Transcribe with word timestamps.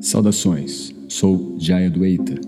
Saudações, 0.00 0.94
sou 1.08 1.56
Jaya 1.58 1.90
Dueita 1.90 2.40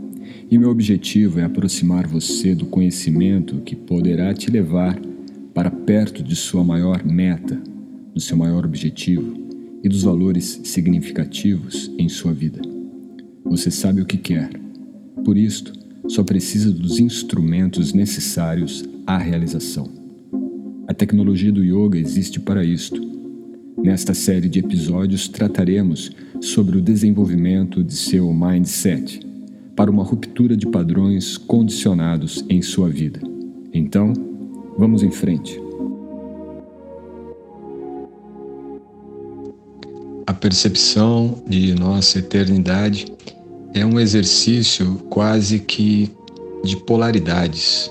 e 0.48 0.56
meu 0.56 0.70
objetivo 0.70 1.40
é 1.40 1.44
aproximar 1.44 2.06
você 2.06 2.54
do 2.54 2.64
conhecimento 2.66 3.60
que 3.62 3.74
poderá 3.74 4.32
te 4.32 4.48
levar 4.48 4.96
para 5.52 5.68
perto 5.68 6.22
de 6.22 6.36
sua 6.36 6.62
maior 6.62 7.04
meta, 7.04 7.60
do 8.14 8.20
seu 8.20 8.36
maior 8.36 8.64
objetivo 8.64 9.36
e 9.82 9.88
dos 9.88 10.04
valores 10.04 10.60
significativos 10.62 11.90
em 11.98 12.08
sua 12.08 12.32
vida. 12.32 12.60
Você 13.44 13.68
sabe 13.68 14.00
o 14.00 14.06
que 14.06 14.16
quer, 14.16 14.50
por 15.24 15.36
isto, 15.36 15.72
só 16.06 16.22
precisa 16.22 16.70
dos 16.70 17.00
instrumentos 17.00 17.92
necessários 17.92 18.84
à 19.04 19.18
realização. 19.18 19.90
A 20.86 20.94
tecnologia 20.94 21.50
do 21.50 21.64
yoga 21.64 21.98
existe 21.98 22.38
para 22.38 22.64
isto. 22.64 23.19
Nesta 23.82 24.12
série 24.12 24.48
de 24.48 24.58
episódios 24.58 25.26
trataremos 25.26 26.10
sobre 26.40 26.76
o 26.76 26.82
desenvolvimento 26.82 27.82
de 27.82 27.94
seu 27.94 28.30
mindset 28.32 29.20
para 29.74 29.90
uma 29.90 30.04
ruptura 30.04 30.54
de 30.54 30.66
padrões 30.66 31.38
condicionados 31.38 32.44
em 32.50 32.60
sua 32.60 32.90
vida. 32.90 33.20
Então, 33.72 34.12
vamos 34.76 35.02
em 35.02 35.10
frente. 35.10 35.58
A 40.26 40.34
percepção 40.34 41.42
de 41.48 41.74
nossa 41.74 42.18
eternidade 42.18 43.06
é 43.72 43.84
um 43.86 43.98
exercício 43.98 44.96
quase 45.08 45.58
que 45.58 46.10
de 46.62 46.76
polaridades. 46.76 47.90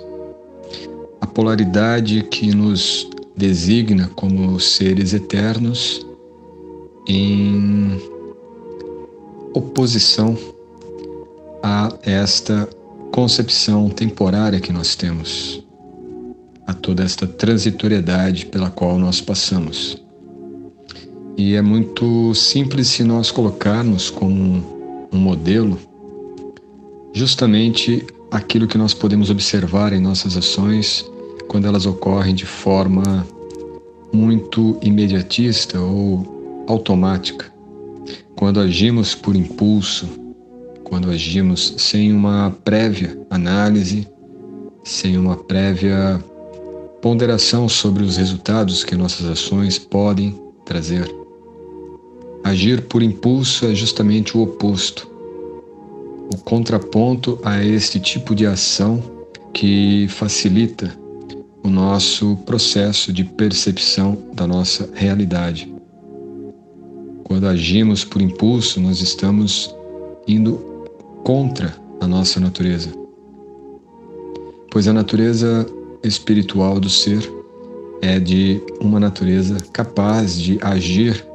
A 1.20 1.26
polaridade 1.26 2.24
que 2.30 2.54
nos 2.54 3.09
designa 3.40 4.12
como 4.16 4.60
seres 4.60 5.14
eternos 5.14 6.06
em 7.08 7.98
oposição 9.54 10.38
a 11.64 11.98
esta 12.04 12.68
concepção 13.14 13.90
temporária 13.90 14.60
que 14.60 14.74
nós 14.74 14.94
temos, 14.94 15.64
a 16.68 16.74
toda 16.74 17.02
esta 17.02 17.26
transitoriedade 17.26 18.46
pela 18.46 18.70
qual 18.70 19.00
nós 19.00 19.22
passamos. 19.22 20.04
E 21.38 21.56
é 21.56 21.62
muito 21.62 22.36
simples 22.36 22.90
se 22.90 23.06
nós 23.06 23.32
colocarmos 23.32 24.10
como 24.10 25.08
um 25.14 25.18
modelo, 25.18 25.80
justamente 27.14 28.06
aquilo 28.30 28.68
que 28.68 28.78
nós 28.78 28.94
podemos 28.94 29.30
observar 29.30 29.94
em 29.94 30.02
nossas 30.02 30.36
ações 30.36 31.10
quando 31.50 31.66
elas 31.66 31.86
ocorrem 31.86 32.34
de 32.34 32.46
forma 32.46 33.28
muito 34.14 34.78
imediatista 34.82 35.80
ou 35.82 36.66
automática. 36.68 37.52
Quando 38.36 38.60
agimos 38.60 39.16
por 39.16 39.36
impulso, 39.36 40.08
quando 40.84 41.10
agimos 41.10 41.74
sem 41.78 42.14
uma 42.14 42.56
prévia 42.64 43.20
análise, 43.30 44.08
sem 44.84 45.18
uma 45.18 45.36
prévia 45.36 46.24
ponderação 47.02 47.68
sobre 47.68 48.04
os 48.04 48.16
resultados 48.16 48.84
que 48.84 48.96
nossas 48.96 49.26
ações 49.26 49.80
podem 49.80 50.40
trazer. 50.66 51.10
Agir 52.44 52.84
por 52.84 53.02
impulso 53.02 53.66
é 53.66 53.74
justamente 53.74 54.38
o 54.38 54.42
oposto, 54.44 55.10
o 56.32 56.38
contraponto 56.38 57.40
a 57.44 57.64
este 57.64 58.00
tipo 58.00 58.36
de 58.36 58.46
ação 58.46 59.02
que 59.52 60.08
facilita 60.10 60.96
o 61.64 61.70
nosso 61.70 62.36
processo 62.46 63.12
de 63.12 63.24
percepção 63.24 64.18
da 64.34 64.48
nossa 64.48 64.90
realidade. 64.94 65.74
Quando 67.24 67.48
agimos 67.48 68.04
por 68.04 68.22
impulso, 68.22 68.80
nós 68.80 69.02
estamos 69.02 69.76
indo 70.28 70.58
contra 71.24 71.76
a 72.00 72.08
nossa 72.08 72.40
natureza, 72.40 72.90
pois 74.72 74.88
a 74.88 74.94
natureza 74.94 75.66
espiritual 76.04 76.80
do 76.80 76.90
ser 76.90 77.30
é 78.02 78.20
de 78.20 78.62
uma 78.80 79.00
natureza 79.00 79.58
capaz 79.74 80.40
de 80.40 80.58
agir 80.62 81.26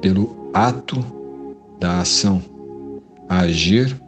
pelo 0.00 0.50
ato 0.52 1.04
da 1.80 2.00
ação, 2.00 2.42
agir 3.28 3.98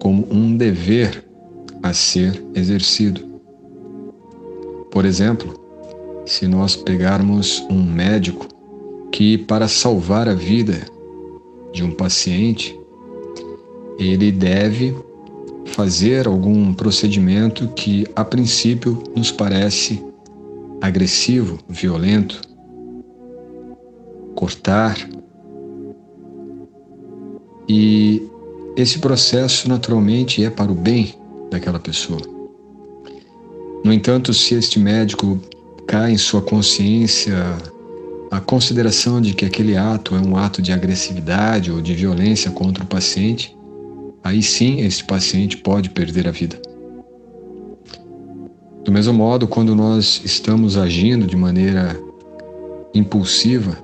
como 0.00 0.26
um 0.30 0.56
dever 0.56 1.24
a 1.82 1.92
ser 1.92 2.42
exercido. 2.54 3.25
Por 4.96 5.04
exemplo, 5.04 5.52
se 6.24 6.48
nós 6.48 6.74
pegarmos 6.74 7.62
um 7.68 7.82
médico 7.82 8.48
que, 9.12 9.36
para 9.36 9.68
salvar 9.68 10.26
a 10.26 10.32
vida 10.32 10.86
de 11.70 11.84
um 11.84 11.90
paciente, 11.90 12.74
ele 13.98 14.32
deve 14.32 14.96
fazer 15.66 16.26
algum 16.26 16.72
procedimento 16.72 17.68
que, 17.76 18.06
a 18.16 18.24
princípio, 18.24 19.02
nos 19.14 19.30
parece 19.30 20.02
agressivo, 20.80 21.58
violento, 21.68 22.40
cortar 24.34 24.96
e 27.68 28.26
esse 28.74 28.98
processo 28.98 29.68
naturalmente 29.68 30.42
é 30.42 30.48
para 30.48 30.72
o 30.72 30.74
bem 30.74 31.14
daquela 31.50 31.78
pessoa. 31.78 32.35
No 33.86 33.92
entanto, 33.92 34.34
se 34.34 34.56
este 34.56 34.80
médico 34.80 35.40
cai 35.86 36.10
em 36.10 36.18
sua 36.18 36.42
consciência 36.42 37.36
a 38.32 38.40
consideração 38.40 39.20
de 39.20 39.32
que 39.32 39.44
aquele 39.44 39.76
ato 39.76 40.16
é 40.16 40.18
um 40.18 40.36
ato 40.36 40.60
de 40.60 40.72
agressividade 40.72 41.70
ou 41.70 41.80
de 41.80 41.94
violência 41.94 42.50
contra 42.50 42.82
o 42.82 42.86
paciente, 42.88 43.56
aí 44.24 44.42
sim 44.42 44.80
esse 44.80 45.04
paciente 45.04 45.56
pode 45.58 45.88
perder 45.90 46.26
a 46.26 46.32
vida. 46.32 46.60
Do 48.84 48.90
mesmo 48.90 49.14
modo, 49.14 49.46
quando 49.46 49.72
nós 49.72 50.20
estamos 50.24 50.76
agindo 50.76 51.24
de 51.24 51.36
maneira 51.36 51.96
impulsiva, 52.92 53.78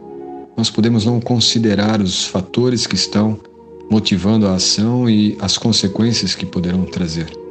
nós 0.57 0.69
podemos 0.69 1.05
não 1.05 1.21
considerar 1.21 2.01
os 2.01 2.27
fatores 2.27 2.89
que 2.89 2.97
estão 2.97 3.39
motivando 3.89 4.49
a 4.49 4.57
ação 4.57 5.09
e 5.09 5.39
as 5.41 5.57
consequências 5.57 6.35
que 6.35 6.45
poderão 6.45 6.85
trazer. 6.87 7.42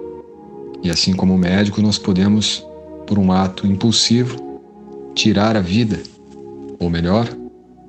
E 0.83 0.89
assim 0.89 1.13
como 1.13 1.37
médico, 1.37 1.81
nós 1.81 1.97
podemos, 1.97 2.65
por 3.05 3.19
um 3.19 3.31
ato 3.31 3.67
impulsivo, 3.67 4.35
tirar 5.13 5.55
a 5.55 5.61
vida, 5.61 6.01
ou 6.79 6.89
melhor, 6.89 7.27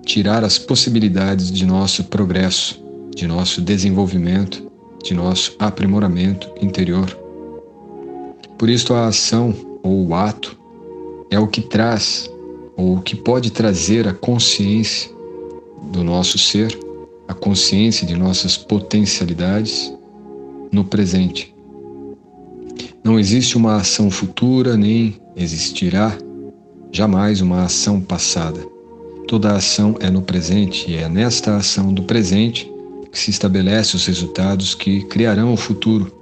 tirar 0.04 0.44
as 0.44 0.58
possibilidades 0.58 1.50
de 1.50 1.64
nosso 1.64 2.04
progresso, 2.04 2.82
de 3.14 3.26
nosso 3.26 3.60
desenvolvimento, 3.60 4.70
de 5.02 5.14
nosso 5.14 5.54
aprimoramento 5.58 6.50
interior. 6.60 7.06
Por 8.58 8.68
isso, 8.68 8.94
a 8.94 9.06
ação 9.06 9.54
ou 9.82 10.08
o 10.08 10.14
ato 10.14 10.56
é 11.30 11.38
o 11.38 11.48
que 11.48 11.62
traz, 11.62 12.30
ou 12.76 12.96
o 12.96 13.00
que 13.00 13.16
pode 13.16 13.50
trazer 13.50 14.06
a 14.06 14.12
consciência 14.12 15.10
do 15.90 16.04
nosso 16.04 16.38
ser 16.38 16.78
a 17.32 17.34
consciência 17.34 18.06
de 18.06 18.14
nossas 18.14 18.56
potencialidades 18.56 19.92
no 20.70 20.84
presente. 20.84 21.51
Não 23.04 23.18
existe 23.18 23.56
uma 23.56 23.76
ação 23.76 24.10
futura, 24.12 24.76
nem 24.76 25.16
existirá 25.34 26.16
jamais 26.92 27.40
uma 27.40 27.64
ação 27.64 28.00
passada. 28.00 28.60
Toda 29.26 29.56
ação 29.56 29.96
é 29.98 30.08
no 30.08 30.22
presente 30.22 30.88
e 30.88 30.96
é 30.96 31.08
nesta 31.08 31.56
ação 31.56 31.92
do 31.92 32.04
presente 32.04 32.70
que 33.10 33.18
se 33.18 33.30
estabelece 33.30 33.96
os 33.96 34.06
resultados 34.06 34.74
que 34.74 35.02
criarão 35.06 35.52
o 35.52 35.56
futuro. 35.56 36.12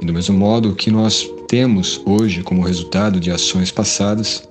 E 0.00 0.04
do 0.04 0.12
mesmo 0.12 0.36
modo, 0.36 0.70
o 0.70 0.74
que 0.74 0.90
nós 0.90 1.30
temos 1.46 2.00
hoje 2.04 2.42
como 2.42 2.62
resultado 2.62 3.20
de 3.20 3.30
ações 3.30 3.70
passadas 3.70 4.48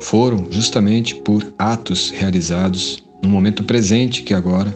foram 0.00 0.46
justamente 0.50 1.14
por 1.14 1.52
atos 1.58 2.10
realizados 2.10 3.04
no 3.22 3.28
momento 3.28 3.62
presente 3.62 4.22
que 4.22 4.32
agora 4.32 4.74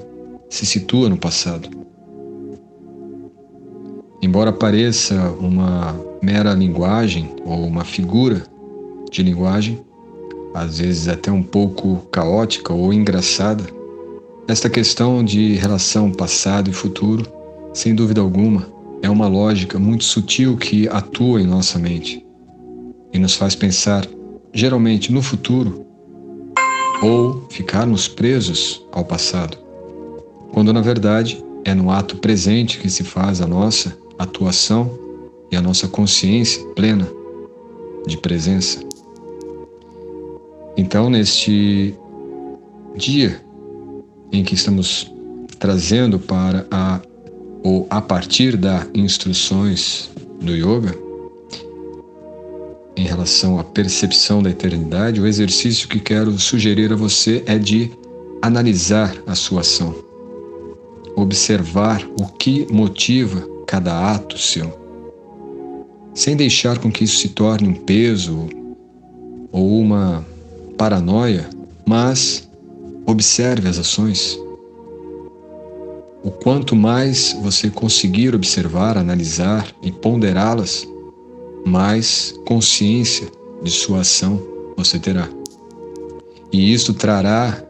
se 0.50 0.66
situa 0.66 1.08
no 1.08 1.16
passado. 1.16 1.79
Embora 4.22 4.52
pareça 4.52 5.14
uma 5.40 5.98
mera 6.22 6.52
linguagem 6.52 7.34
ou 7.44 7.64
uma 7.64 7.84
figura 7.84 8.44
de 9.10 9.22
linguagem, 9.22 9.80
às 10.52 10.78
vezes 10.78 11.08
até 11.08 11.32
um 11.32 11.42
pouco 11.42 12.06
caótica 12.12 12.72
ou 12.72 12.92
engraçada, 12.92 13.64
esta 14.46 14.68
questão 14.68 15.24
de 15.24 15.54
relação 15.54 16.12
passado 16.12 16.68
e 16.68 16.72
futuro, 16.72 17.24
sem 17.72 17.94
dúvida 17.94 18.20
alguma, 18.20 18.66
é 19.00 19.08
uma 19.08 19.26
lógica 19.26 19.78
muito 19.78 20.04
sutil 20.04 20.56
que 20.56 20.86
atua 20.88 21.40
em 21.40 21.46
nossa 21.46 21.78
mente 21.78 22.22
e 23.12 23.18
nos 23.18 23.34
faz 23.34 23.54
pensar 23.54 24.06
geralmente 24.52 25.10
no 25.10 25.22
futuro 25.22 25.86
ou 27.02 27.46
ficarmos 27.48 28.06
presos 28.06 28.84
ao 28.92 29.04
passado, 29.04 29.56
quando 30.52 30.72
na 30.74 30.82
verdade 30.82 31.42
é 31.64 31.74
no 31.74 31.90
ato 31.90 32.16
presente 32.16 32.78
que 32.78 32.90
se 32.90 33.02
faz 33.02 33.40
a 33.40 33.46
nossa 33.46 33.96
atuação 34.22 34.98
e 35.50 35.56
a 35.56 35.62
nossa 35.62 35.88
consciência 35.88 36.62
plena 36.76 37.08
de 38.06 38.16
presença. 38.16 38.80
Então, 40.76 41.10
neste 41.10 41.94
dia 42.96 43.40
em 44.32 44.44
que 44.44 44.54
estamos 44.54 45.12
trazendo 45.58 46.18
para 46.18 46.66
a 46.70 47.00
ou 47.62 47.86
a 47.90 48.00
partir 48.00 48.56
das 48.56 48.86
instruções 48.94 50.10
do 50.40 50.54
yoga 50.54 50.96
em 52.96 53.04
relação 53.04 53.58
à 53.58 53.64
percepção 53.64 54.42
da 54.42 54.50
eternidade, 54.50 55.20
o 55.20 55.26
exercício 55.26 55.86
que 55.88 56.00
quero 56.00 56.38
sugerir 56.38 56.92
a 56.92 56.96
você 56.96 57.42
é 57.46 57.58
de 57.58 57.90
analisar 58.40 59.14
a 59.26 59.34
sua 59.34 59.60
ação, 59.60 59.94
observar 61.16 62.02
o 62.18 62.26
que 62.26 62.66
motiva 62.70 63.49
cada 63.70 64.12
ato 64.14 64.36
seu, 64.36 64.76
sem 66.12 66.34
deixar 66.34 66.80
com 66.80 66.90
que 66.90 67.04
isso 67.04 67.18
se 67.18 67.28
torne 67.28 67.68
um 67.68 67.74
peso 67.74 68.48
ou 69.52 69.78
uma 69.78 70.26
paranoia, 70.76 71.48
mas 71.86 72.50
observe 73.06 73.68
as 73.68 73.78
ações. 73.78 74.36
O 76.24 76.32
quanto 76.32 76.74
mais 76.74 77.32
você 77.40 77.70
conseguir 77.70 78.34
observar, 78.34 78.98
analisar 78.98 79.72
e 79.84 79.92
ponderá-las, 79.92 80.84
mais 81.64 82.34
consciência 82.48 83.28
de 83.62 83.70
sua 83.70 84.00
ação 84.00 84.42
você 84.76 84.98
terá. 84.98 85.28
E 86.52 86.74
isto 86.74 86.92
trará, 86.92 87.62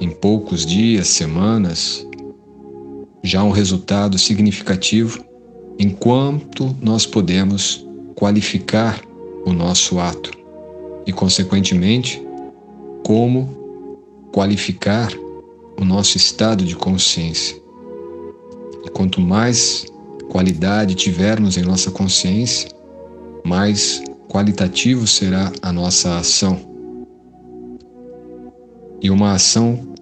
em 0.00 0.10
poucos 0.10 0.66
dias, 0.66 1.06
semanas, 1.06 2.04
já 3.22 3.44
um 3.44 3.52
resultado 3.52 4.18
significativo 4.18 5.24
enquanto 5.78 6.74
nós 6.80 7.06
podemos 7.06 7.86
qualificar 8.14 9.00
o 9.44 9.52
nosso 9.52 9.98
ato 9.98 10.30
e, 11.06 11.12
consequentemente, 11.12 12.22
como 13.04 13.98
qualificar 14.32 15.12
o 15.78 15.84
nosso 15.84 16.16
estado 16.16 16.64
de 16.64 16.74
consciência. 16.74 17.56
E 18.84 18.88
quanto 18.90 19.20
mais 19.20 19.86
qualidade 20.30 20.94
tivermos 20.94 21.56
em 21.56 21.62
nossa 21.62 21.90
consciência, 21.90 22.68
mais 23.44 24.02
qualitativo 24.28 25.06
será 25.06 25.52
a 25.62 25.72
nossa 25.72 26.18
ação. 26.18 26.58
E 29.00 29.10
uma 29.10 29.32
ação 29.32 29.94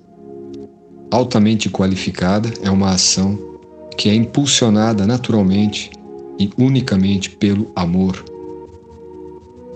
altamente 1.11 1.69
qualificada 1.69 2.51
é 2.63 2.71
uma 2.71 2.91
ação 2.91 3.54
que 3.97 4.09
é 4.09 4.15
impulsionada 4.15 5.07
naturalmente 5.07 5.91
e 6.39 6.51
unicamente 6.59 7.31
pelo 7.31 7.71
amor. 7.75 8.25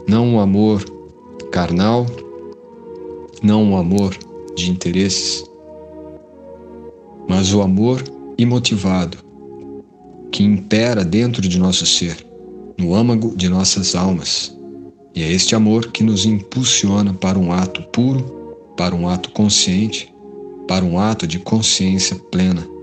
Não 0.09 0.27
um 0.27 0.41
amor 0.41 0.85
carnal, 1.53 2.07
não 3.43 3.63
um 3.63 3.77
amor 3.77 4.17
de 4.57 4.71
interesses, 4.71 5.45
mas 7.29 7.53
o 7.53 7.63
amor 7.63 8.03
imotivado 8.37 9.19
que 10.33 10.43
impera 10.43 11.05
dentro 11.05 11.43
de 11.43 11.59
nosso 11.59 11.87
ser 11.87 12.27
no 12.77 12.95
âmago 12.95 13.35
de 13.37 13.49
nossas 13.49 13.95
almas. 13.95 14.57
E 15.15 15.23
é 15.23 15.33
este 15.33 15.55
amor 15.55 15.91
que 15.91 16.05
nos 16.05 16.25
impulsiona 16.25 17.13
para 17.13 17.39
um 17.39 17.53
ato 17.53 17.83
puro, 17.91 18.57
para 18.77 18.95
um 18.95 19.09
ato 19.09 19.31
consciente, 19.33 20.13
para 20.69 20.85
um 20.85 20.99
ato 20.99 21.27
de 21.27 21.39
consciência 21.41 22.15
plena 22.31 22.78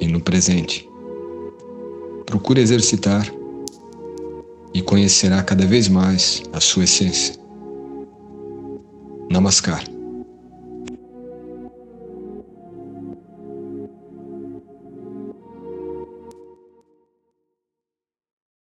e 0.00 0.06
no 0.06 0.20
presente. 0.20 0.88
Procure 2.26 2.60
exercitar 2.60 3.26
e 4.72 4.80
conhecerá 4.80 5.42
cada 5.42 5.66
vez 5.66 5.88
mais 5.88 6.42
a 6.52 6.60
sua 6.60 6.84
essência. 6.84 7.34
Namaskar. 9.30 9.99